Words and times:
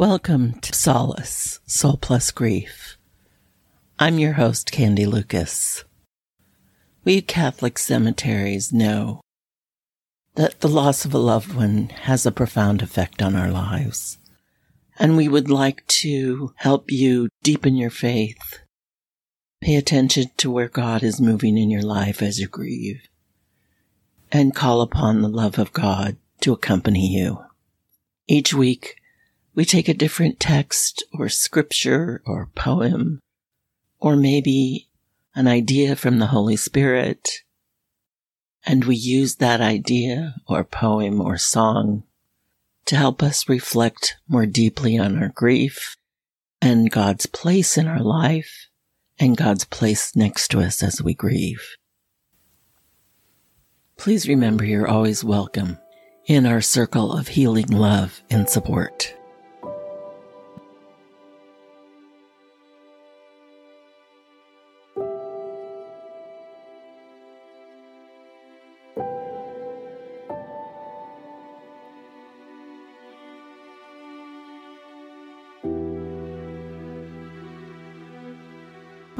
Welcome 0.00 0.54
to 0.60 0.72
Solace, 0.72 1.60
Soul 1.66 1.98
Plus 1.98 2.30
Grief. 2.30 2.96
I'm 3.98 4.18
your 4.18 4.32
host, 4.32 4.72
Candy 4.72 5.04
Lucas. 5.04 5.84
We 7.04 7.20
Catholic 7.20 7.76
cemeteries 7.76 8.72
know 8.72 9.20
that 10.36 10.60
the 10.60 10.70
loss 10.70 11.04
of 11.04 11.12
a 11.12 11.18
loved 11.18 11.52
one 11.52 11.90
has 11.90 12.24
a 12.24 12.32
profound 12.32 12.80
effect 12.80 13.20
on 13.20 13.36
our 13.36 13.50
lives. 13.50 14.16
And 14.98 15.18
we 15.18 15.28
would 15.28 15.50
like 15.50 15.86
to 15.88 16.54
help 16.56 16.90
you 16.90 17.28
deepen 17.42 17.76
your 17.76 17.90
faith. 17.90 18.60
Pay 19.60 19.76
attention 19.76 20.30
to 20.38 20.50
where 20.50 20.68
God 20.68 21.02
is 21.02 21.20
moving 21.20 21.58
in 21.58 21.70
your 21.70 21.82
life 21.82 22.22
as 22.22 22.38
you 22.38 22.48
grieve. 22.48 23.02
And 24.32 24.54
call 24.54 24.80
upon 24.80 25.20
the 25.20 25.28
love 25.28 25.58
of 25.58 25.74
God 25.74 26.16
to 26.40 26.54
accompany 26.54 27.06
you. 27.06 27.44
Each 28.26 28.54
week, 28.54 28.96
we 29.54 29.64
take 29.64 29.88
a 29.88 29.94
different 29.94 30.40
text 30.40 31.04
or 31.12 31.28
scripture 31.28 32.22
or 32.24 32.50
poem, 32.54 33.20
or 33.98 34.16
maybe 34.16 34.88
an 35.34 35.46
idea 35.46 35.96
from 35.96 36.18
the 36.18 36.26
Holy 36.28 36.56
Spirit, 36.56 37.28
and 38.64 38.84
we 38.84 38.96
use 38.96 39.36
that 39.36 39.60
idea 39.60 40.34
or 40.46 40.64
poem 40.64 41.20
or 41.20 41.38
song 41.38 42.04
to 42.86 42.96
help 42.96 43.22
us 43.22 43.48
reflect 43.48 44.16
more 44.28 44.46
deeply 44.46 44.98
on 44.98 45.20
our 45.22 45.28
grief 45.28 45.96
and 46.60 46.90
God's 46.90 47.26
place 47.26 47.78
in 47.78 47.86
our 47.86 48.02
life 48.02 48.66
and 49.18 49.36
God's 49.36 49.64
place 49.64 50.16
next 50.16 50.48
to 50.48 50.60
us 50.60 50.82
as 50.82 51.02
we 51.02 51.14
grieve. 51.14 51.76
Please 53.96 54.26
remember 54.26 54.64
you're 54.64 54.88
always 54.88 55.22
welcome 55.22 55.78
in 56.26 56.46
our 56.46 56.60
circle 56.60 57.12
of 57.12 57.28
healing 57.28 57.68
love 57.68 58.22
and 58.30 58.48
support. 58.48 59.14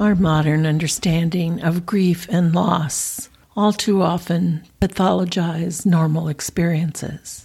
Our 0.00 0.14
modern 0.14 0.64
understanding 0.64 1.60
of 1.60 1.84
grief 1.84 2.26
and 2.30 2.54
loss 2.54 3.28
all 3.54 3.74
too 3.74 4.00
often 4.00 4.62
pathologize 4.80 5.84
normal 5.84 6.28
experiences. 6.28 7.44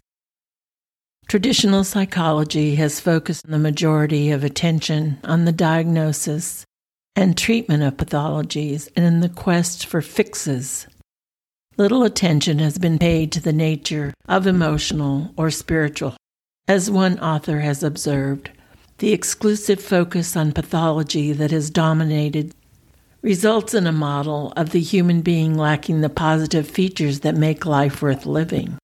Traditional 1.27 1.83
psychology 1.83 2.75
has 2.75 3.01
focused 3.01 3.45
the 3.45 3.59
majority 3.59 4.31
of 4.31 4.45
attention 4.45 5.17
on 5.25 5.43
the 5.43 5.51
diagnosis 5.51 6.63
and 7.13 7.37
treatment 7.37 7.83
of 7.83 7.97
pathologies 7.97 8.87
and 8.95 9.03
in 9.03 9.19
the 9.19 9.27
quest 9.27 9.85
for 9.85 10.01
fixes. 10.01 10.87
Little 11.75 12.03
attention 12.03 12.59
has 12.59 12.77
been 12.77 12.97
paid 12.97 13.33
to 13.33 13.41
the 13.41 13.51
nature 13.51 14.13
of 14.29 14.47
emotional 14.47 15.33
or 15.35 15.51
spiritual. 15.51 16.15
As 16.69 16.89
one 16.89 17.19
author 17.19 17.59
has 17.59 17.83
observed, 17.83 18.49
the 18.97 19.11
exclusive 19.11 19.81
focus 19.81 20.37
on 20.37 20.51
pathology 20.51 21.33
that 21.33 21.51
has 21.51 21.69
dominated 21.69 22.53
results 23.21 23.73
in 23.73 23.87
a 23.87 23.91
model 23.91 24.53
of 24.55 24.69
the 24.69 24.79
human 24.79 25.21
being 25.21 25.57
lacking 25.57 26.01
the 26.01 26.09
positive 26.09 26.69
features 26.69 27.21
that 27.21 27.35
make 27.35 27.65
life 27.65 28.01
worth 28.01 28.25
living. 28.25 28.77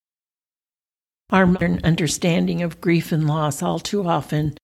Our 1.30 1.46
modern 1.46 1.80
understanding 1.84 2.62
of 2.62 2.82
grief 2.82 3.12
and 3.12 3.26
loss 3.26 3.64
all 3.64 3.80
too 3.80 4.06
often 4.06 4.58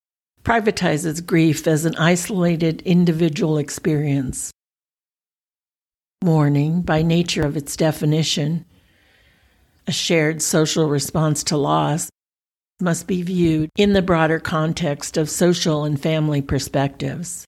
privatizes 0.43 1.25
grief 1.25 1.65
as 1.67 1.85
an 1.85 1.95
isolated 1.95 2.81
individual 2.81 3.57
experience. 3.57 4.51
Mourning, 6.23 6.81
by 6.81 7.03
nature 7.03 7.45
of 7.45 7.55
its 7.55 7.75
definition, 7.75 8.65
a 9.85 9.91
shared 9.91 10.41
social 10.41 10.89
response 10.89 11.43
to 11.45 11.55
loss, 11.55 12.09
must 12.79 13.07
be 13.07 13.21
viewed 13.23 13.69
in 13.75 13.93
the 13.93 14.01
broader 14.01 14.39
context 14.39 15.17
of 15.17 15.29
social 15.29 15.83
and 15.83 15.99
family 16.01 16.41
perspectives. 16.41 17.45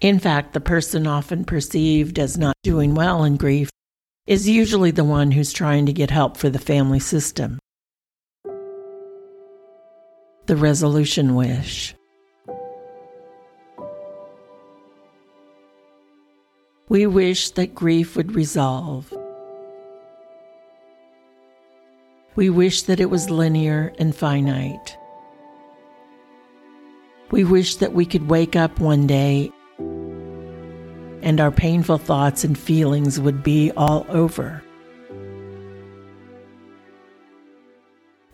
In 0.00 0.18
fact, 0.18 0.54
the 0.54 0.60
person 0.60 1.06
often 1.06 1.44
perceived 1.44 2.18
as 2.18 2.38
not 2.38 2.54
doing 2.62 2.94
well 2.94 3.24
in 3.24 3.36
grief 3.36 3.68
is 4.26 4.48
usually 4.48 4.90
the 4.90 5.04
one 5.04 5.32
who's 5.32 5.52
trying 5.52 5.86
to 5.86 5.92
get 5.92 6.10
help 6.10 6.36
for 6.36 6.48
the 6.48 6.58
family 6.58 7.00
system. 7.00 7.58
The 10.46 10.56
resolution 10.56 11.34
wish. 11.34 11.94
We 16.88 17.06
wish 17.06 17.50
that 17.50 17.74
grief 17.74 18.16
would 18.16 18.34
resolve 18.34 19.12
We 22.38 22.50
wish 22.50 22.82
that 22.82 23.00
it 23.00 23.10
was 23.10 23.30
linear 23.30 23.92
and 23.98 24.14
finite. 24.14 24.96
We 27.32 27.42
wish 27.42 27.74
that 27.74 27.94
we 27.94 28.06
could 28.06 28.30
wake 28.30 28.54
up 28.54 28.78
one 28.78 29.08
day 29.08 29.50
and 31.20 31.40
our 31.40 31.50
painful 31.50 31.98
thoughts 31.98 32.44
and 32.44 32.56
feelings 32.56 33.18
would 33.18 33.42
be 33.42 33.72
all 33.72 34.06
over. 34.08 34.62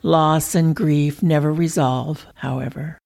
Loss 0.03 0.55
and 0.55 0.77
grief 0.77 1.23
never 1.23 1.51
resolve, 1.51 2.27
however. 2.35 2.99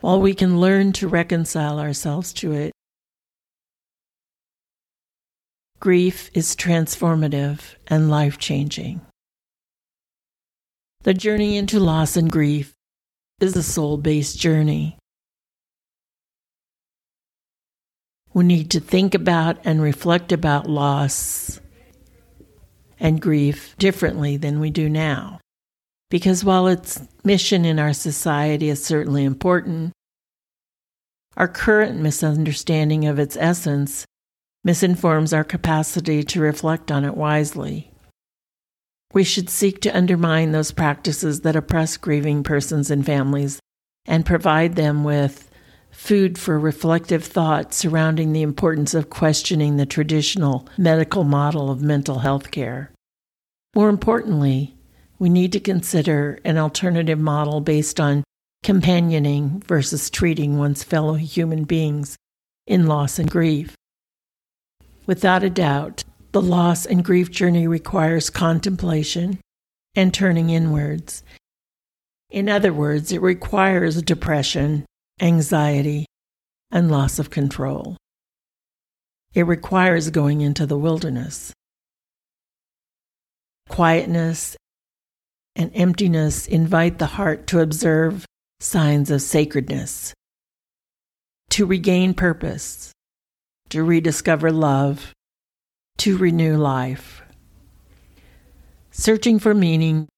While 0.00 0.20
we 0.20 0.34
can 0.34 0.60
learn 0.60 0.92
to 0.92 1.08
reconcile 1.08 1.80
ourselves 1.80 2.34
to 2.34 2.52
it, 2.52 2.72
Grief 5.80 6.28
is 6.34 6.56
transformative 6.56 7.76
and 7.86 8.10
life 8.10 8.36
changing. 8.36 9.00
The 11.02 11.14
journey 11.14 11.56
into 11.56 11.78
loss 11.78 12.16
and 12.16 12.30
grief 12.30 12.74
is 13.40 13.56
a 13.56 13.62
soul 13.62 13.96
based 13.96 14.40
journey. 14.40 14.98
We 18.34 18.42
need 18.42 18.72
to 18.72 18.80
think 18.80 19.14
about 19.14 19.58
and 19.64 19.80
reflect 19.80 20.32
about 20.32 20.68
loss 20.68 21.60
and 22.98 23.20
grief 23.20 23.76
differently 23.78 24.36
than 24.36 24.58
we 24.58 24.70
do 24.70 24.88
now. 24.88 25.38
Because 26.10 26.44
while 26.44 26.66
its 26.66 27.00
mission 27.22 27.64
in 27.64 27.78
our 27.78 27.92
society 27.92 28.68
is 28.68 28.84
certainly 28.84 29.22
important, 29.22 29.92
our 31.36 31.46
current 31.48 32.00
misunderstanding 32.00 33.06
of 33.06 33.20
its 33.20 33.36
essence 33.38 34.04
misinforms 34.68 35.32
our 35.32 35.44
capacity 35.44 36.22
to 36.22 36.42
reflect 36.42 36.92
on 36.92 37.02
it 37.02 37.16
wisely. 37.16 37.90
We 39.14 39.24
should 39.24 39.48
seek 39.48 39.80
to 39.80 39.96
undermine 39.96 40.52
those 40.52 40.72
practices 40.72 41.40
that 41.40 41.56
oppress 41.56 41.96
grieving 41.96 42.42
persons 42.42 42.90
and 42.90 43.06
families 43.06 43.60
and 44.04 44.26
provide 44.26 44.76
them 44.76 45.04
with 45.04 45.50
food 45.90 46.36
for 46.36 46.58
reflective 46.58 47.24
thought 47.24 47.72
surrounding 47.72 48.34
the 48.34 48.42
importance 48.42 48.92
of 48.92 49.08
questioning 49.08 49.78
the 49.78 49.86
traditional 49.86 50.68
medical 50.76 51.24
model 51.24 51.70
of 51.70 51.80
mental 51.80 52.18
health 52.18 52.50
care. 52.50 52.92
More 53.74 53.88
importantly, 53.88 54.76
we 55.18 55.30
need 55.30 55.52
to 55.52 55.60
consider 55.60 56.40
an 56.44 56.58
alternative 56.58 57.18
model 57.18 57.62
based 57.62 57.98
on 57.98 58.22
companioning 58.62 59.62
versus 59.66 60.10
treating 60.10 60.58
one's 60.58 60.82
fellow 60.82 61.14
human 61.14 61.64
beings 61.64 62.16
in 62.66 62.86
loss 62.86 63.18
and 63.18 63.30
grief. 63.30 63.77
Without 65.08 65.42
a 65.42 65.48
doubt, 65.48 66.04
the 66.32 66.42
loss 66.42 66.84
and 66.84 67.02
grief 67.02 67.30
journey 67.30 67.66
requires 67.66 68.28
contemplation 68.28 69.40
and 69.94 70.12
turning 70.12 70.50
inwards. 70.50 71.22
In 72.28 72.50
other 72.50 72.74
words, 72.74 73.10
it 73.10 73.22
requires 73.22 74.02
depression, 74.02 74.84
anxiety, 75.18 76.04
and 76.70 76.90
loss 76.90 77.18
of 77.18 77.30
control. 77.30 77.96
It 79.32 79.44
requires 79.44 80.10
going 80.10 80.42
into 80.42 80.66
the 80.66 80.76
wilderness. 80.76 81.54
Quietness 83.70 84.56
and 85.56 85.70
emptiness 85.74 86.46
invite 86.46 86.98
the 86.98 87.06
heart 87.06 87.46
to 87.46 87.60
observe 87.60 88.26
signs 88.60 89.10
of 89.10 89.22
sacredness, 89.22 90.12
to 91.48 91.64
regain 91.64 92.12
purpose, 92.12 92.92
to 93.70 93.82
rediscover 93.82 94.50
love, 94.50 95.14
to 95.98 96.16
renew 96.16 96.56
life. 96.56 97.22
Searching 98.90 99.38
for 99.38 99.54
meaning, 99.54 100.08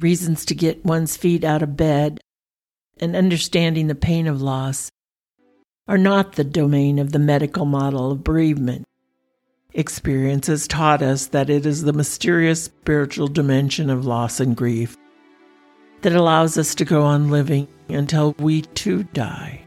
reasons 0.00 0.44
to 0.46 0.54
get 0.54 0.84
one's 0.84 1.16
feet 1.16 1.44
out 1.44 1.62
of 1.62 1.76
bed, 1.76 2.20
and 2.98 3.16
understanding 3.16 3.86
the 3.86 3.94
pain 3.94 4.26
of 4.26 4.40
loss 4.40 4.90
are 5.86 5.98
not 5.98 6.32
the 6.32 6.44
domain 6.44 6.98
of 6.98 7.12
the 7.12 7.18
medical 7.18 7.66
model 7.66 8.12
of 8.12 8.24
bereavement. 8.24 8.84
Experience 9.72 10.46
has 10.46 10.68
taught 10.68 11.02
us 11.02 11.26
that 11.26 11.50
it 11.50 11.66
is 11.66 11.82
the 11.82 11.92
mysterious 11.92 12.64
spiritual 12.64 13.26
dimension 13.26 13.90
of 13.90 14.06
loss 14.06 14.40
and 14.40 14.56
grief 14.56 14.96
that 16.02 16.14
allows 16.14 16.56
us 16.56 16.74
to 16.76 16.84
go 16.84 17.02
on 17.02 17.30
living 17.30 17.66
until 17.88 18.34
we 18.38 18.62
too 18.62 19.02
die. 19.14 19.64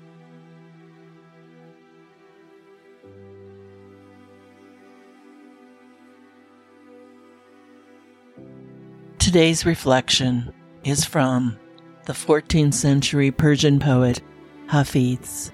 Today's 9.27 9.65
reflection 9.65 10.53
is 10.85 11.03
from 11.03 11.59
the 12.05 12.13
14th 12.13 12.73
century 12.73 13.29
Persian 13.29 13.77
poet 13.77 14.21
Hafiz. 14.67 15.51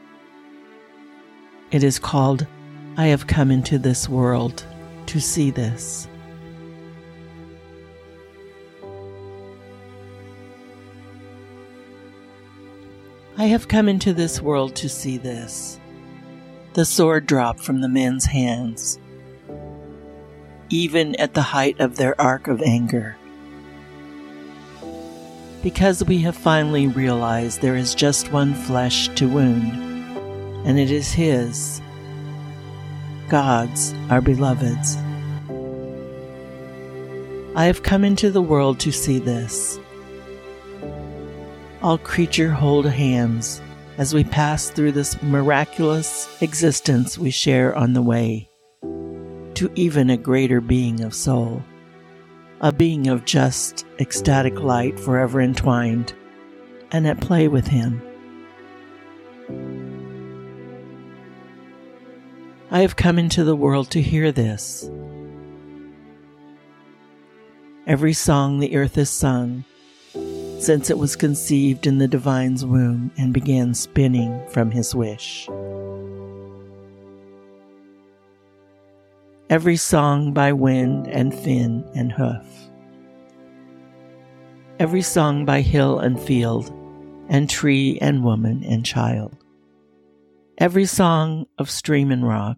It 1.72 1.84
is 1.84 1.98
called 1.98 2.46
I 2.98 3.08
Have 3.08 3.26
Come 3.26 3.50
Into 3.50 3.80
This 3.80 4.08
World 4.08 4.64
to 5.08 5.20
See 5.20 5.50
This. 5.50 6.08
I 13.40 13.46
have 13.46 13.70
come 13.70 13.90
into 13.90 14.14
this 14.14 14.40
world 14.40 14.76
to 14.76 14.88
see 14.88 15.18
this. 15.18 15.80
The 16.76 16.86
sword 16.86 17.26
dropped 17.26 17.62
from 17.62 17.82
the 17.82 17.90
men's 17.90 18.26
hands, 18.26 19.00
even 20.70 21.16
at 21.16 21.34
the 21.34 21.42
height 21.42 21.80
of 21.80 21.96
their 21.96 22.14
arc 22.22 22.48
of 22.48 22.62
anger 22.62 23.18
because 25.64 26.04
we 26.04 26.20
have 26.20 26.36
finally 26.36 26.88
realized 26.88 27.62
there 27.62 27.78
is 27.78 27.96
just 27.96 28.34
one 28.34 28.54
flesh 28.54 29.08
to 29.16 29.28
wound, 29.30 29.72
and 30.68 30.78
it 30.78 30.92
is 30.92 31.14
His, 31.14 31.82
God's, 33.30 33.96
our 34.10 34.20
beloved's. 34.20 34.98
I 37.56 37.66
have 37.66 37.82
come 37.82 38.04
into 38.04 38.30
the 38.30 38.42
world 38.42 38.80
to 38.82 38.92
see 38.92 39.20
this. 39.20 39.80
All 41.82 41.98
creature 41.98 42.52
hold 42.52 42.86
hands 42.86 43.62
as 43.98 44.14
we 44.14 44.24
pass 44.24 44.70
through 44.70 44.92
this 44.92 45.22
miraculous 45.22 46.28
existence 46.42 47.18
we 47.18 47.32
share 47.32 47.76
on 47.76 47.94
the 47.94 48.02
way 48.02 48.50
to 49.54 49.72
even 49.76 50.10
a 50.10 50.18
greater 50.18 50.60
being 50.60 51.02
of 51.02 51.14
soul 51.14 51.62
a 52.62 52.72
being 52.72 53.08
of 53.08 53.26
just, 53.26 53.86
ecstatic 54.00 54.60
light 54.60 55.00
forever 55.00 55.42
entwined, 55.42 56.14
and 56.92 57.08
at 57.08 57.22
play 57.22 57.48
with 57.48 57.68
Him. 57.68 58.02
I 62.72 62.80
have 62.80 62.96
come 62.96 63.20
into 63.20 63.44
the 63.44 63.56
world 63.56 63.92
to 63.92 64.02
hear 64.02 64.32
this. 64.32 64.90
Every 67.86 68.14
song 68.14 68.60
the 68.60 68.76
earth 68.76 68.96
has 68.96 69.10
sung 69.10 69.66
since 70.64 70.90
it 70.90 70.98
was 70.98 71.18
conceived 71.18 71.86
in 71.86 71.98
the 71.98 72.08
divine's 72.08 72.66
womb 72.66 73.12
and 73.18 73.34
began 73.34 73.74
spinning 73.74 74.42
from 74.48 74.72
his 74.72 74.96
wish. 74.96 75.50
Every 79.54 79.78
song 79.78 80.34
by 80.34 80.52
wind 80.52 81.08
and 81.10 81.32
fin 81.32 81.88
and 81.94 82.12
hoof, 82.12 82.72
every 84.80 85.04
song 85.04 85.46
by 85.46 85.62
hill 85.62 86.00
and 86.00 86.20
field, 86.20 86.74
and 87.30 87.48
tree 87.48 88.00
and 88.02 88.24
woman 88.24 88.64
and 88.64 88.84
child, 88.84 89.38
every 90.58 90.86
song 90.86 91.46
of 91.60 91.70
stream 91.70 92.12
and 92.12 92.28
rock, 92.28 92.58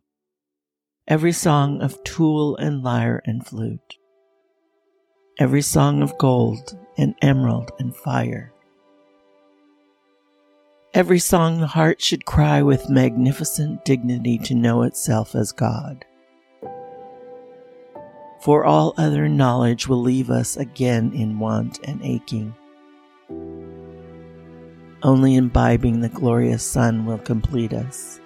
every 1.05 1.33
song 1.33 1.81
of 1.81 2.01
tool 2.05 2.55
and 2.55 2.81
lyre 2.81 3.21
and 3.25 3.45
flute, 3.45 3.97
every 5.37 5.61
song 5.61 6.01
of 6.01 6.17
gold 6.17 6.79
and 6.97 7.13
emerald 7.21 7.73
and 7.77 7.93
fire. 7.93 8.53
Every 10.93 11.19
song 11.19 11.59
the 11.59 11.67
heart 11.67 12.01
should 12.01 12.23
cry 12.23 12.61
with 12.61 12.89
magnificent 12.89 13.83
dignity 13.83 14.37
to 14.45 14.55
know 14.55 14.83
itself 14.83 15.35
as 15.35 15.51
God 15.51 16.05
for 18.45 18.63
all 18.63 18.93
other 18.95 19.27
knowledge 19.27 19.87
will 19.87 20.03
leave 20.03 20.29
us 20.29 20.55
again 20.55 21.11
in 21.15 21.39
want 21.39 21.79
and 21.83 21.99
aching. 22.03 22.53
Only 25.01 25.33
imbibing 25.33 26.01
the 26.01 26.09
glorious 26.09 26.63
Sun 26.63 27.07
will 27.07 27.17
complete 27.17 27.73
us. 27.73 28.21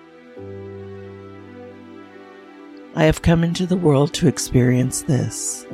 I 2.98 3.06
have 3.06 3.22
come 3.22 3.46
into 3.46 3.66
the 3.66 3.78
world 3.78 4.14
to 4.16 4.28
experience 4.28 5.04
this. 5.04 5.66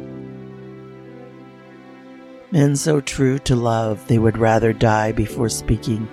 Men 2.52 2.76
so 2.76 3.02
true 3.02 3.40
to 3.40 3.56
love 3.56 4.08
they 4.08 4.20
would 4.20 4.38
rather 4.38 4.74
die 4.74 5.12
before 5.12 5.50
speaking 5.50 6.08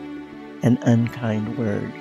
an 0.63 0.79
unkind 0.85 1.59
word. 1.59 1.93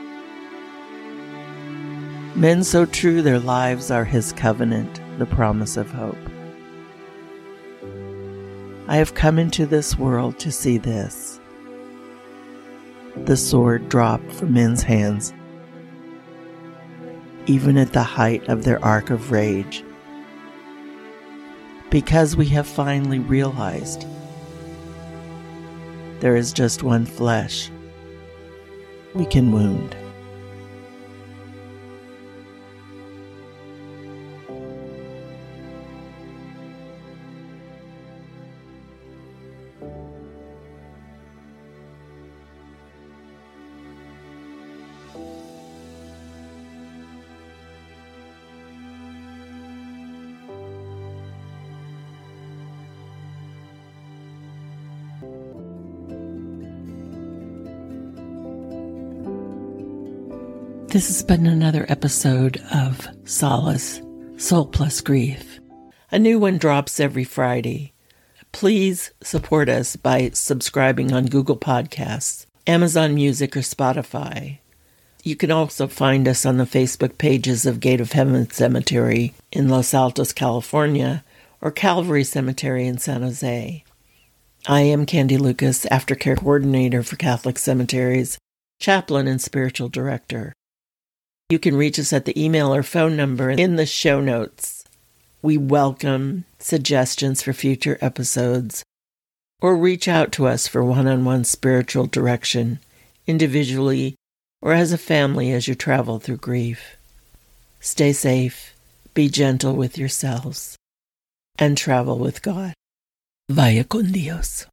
Men 2.38 2.64
so 2.64 2.86
true 2.86 3.22
their 3.22 3.40
lives 3.40 3.92
are 3.92 4.06
his 4.06 4.32
covenant, 4.32 5.01
the 5.18 5.26
promise 5.26 5.78
of 5.78 5.92
hope. 5.92 6.18
I 8.88 8.98
have 8.98 9.14
come 9.14 9.40
into 9.40 9.66
this 9.66 9.98
world 9.98 10.38
to 10.40 10.52
see 10.52 10.78
this. 10.78 11.40
The 13.26 13.38
sword 13.38 13.90
dropped 13.90 14.32
from 14.32 14.54
men's 14.54 14.84
hands, 14.84 15.34
even 17.46 17.78
at 17.78 17.94
the 17.94 18.04
height 18.04 18.48
of 18.48 18.64
their 18.64 18.84
arc 18.84 19.10
of 19.10 19.32
rage, 19.32 19.84
because 21.90 22.36
we 22.36 22.48
have 22.48 22.68
finally 22.68 23.20
realized 23.20 24.06
there 26.20 26.36
is 26.36 26.54
just 26.54 26.84
one 26.84 27.06
flesh 27.06 27.70
we 29.14 29.26
can 29.26 29.52
wound. 29.52 29.96
This 60.92 61.08
has 61.08 61.24
been 61.24 61.48
another 61.48 61.86
episode 61.88 62.62
of 62.74 63.08
Solace, 63.24 64.02
Soul 64.36 64.66
Plus 64.66 65.00
Grief. 65.00 65.62
A 66.12 66.20
new 66.20 66.38
one 66.38 66.58
drops 66.58 67.00
every 67.00 67.24
Friday. 67.24 67.94
Please 68.52 69.12
support 69.24 69.70
us 69.70 69.96
by 69.96 70.32
subscribing 70.34 71.14
on 71.14 71.28
Google 71.28 71.56
Podcasts, 71.56 72.46
Amazon 72.68 73.16
Music, 73.16 73.56
or 73.56 73.62
Spotify. 73.62 74.60
You 75.24 75.38
can 75.38 75.50
also 75.50 75.88
find 75.88 76.28
us 76.28 76.46
on 76.46 76.58
the 76.58 76.66
Facebook 76.66 77.18
pages 77.18 77.66
of 77.66 77.80
Gate 77.80 78.02
of 78.02 78.12
Heaven 78.12 78.52
Cemetery 78.52 79.34
in 79.50 79.70
Los 79.70 79.94
Altos, 79.94 80.34
California, 80.34 81.24
or 81.62 81.72
Calvary 81.72 82.26
Cemetery 82.26 82.86
in 82.86 82.98
San 82.98 83.22
Jose. 83.22 83.86
I 84.68 84.82
am 84.82 85.06
Candy 85.06 85.38
Lucas, 85.38 85.86
Aftercare 85.86 86.38
Coordinator 86.38 87.02
for 87.02 87.16
Catholic 87.16 87.60
Cemeteries, 87.60 88.38
Chaplain, 88.82 89.30
and 89.30 89.42
Spiritual 89.42 89.88
Director. 89.88 90.52
You 91.52 91.60
can 91.60 91.76
reach 91.76 92.00
us 92.00 92.14
at 92.14 92.24
the 92.24 92.42
email 92.42 92.74
or 92.74 92.82
phone 92.82 93.18
number 93.18 93.52
in 93.52 93.76
the 93.76 93.86
show 93.86 94.22
notes. 94.22 94.86
We 95.42 95.58
welcome 95.58 96.46
suggestions 96.60 97.42
for 97.42 97.52
future 97.52 97.98
episodes 98.00 98.86
or 99.60 99.76
reach 99.76 100.08
out 100.08 100.32
to 100.32 100.48
us 100.48 100.70
for 100.70 100.82
one 100.82 101.08
on 101.08 101.26
one 101.26 101.44
spiritual 101.44 102.06
direction, 102.06 102.80
individually 103.28 104.16
or 104.62 104.72
as 104.72 104.94
a 104.94 104.98
family 104.98 105.52
as 105.52 105.68
you 105.68 105.76
travel 105.76 106.20
through 106.20 106.38
grief. 106.38 106.96
Stay 107.82 108.14
safe, 108.14 108.74
be 109.14 109.28
gentle 109.28 109.76
with 109.76 109.98
yourselves, 109.98 110.78
and 111.60 111.78
travel 111.78 112.18
with 112.18 112.42
God. 112.42 112.74
Vaya 113.50 113.84
con 113.84 114.14
Dios. 114.14 114.68